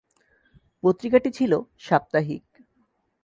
[0.83, 1.51] পত্রিকাটি ছিল
[1.79, 2.43] সাপ্তাহিক।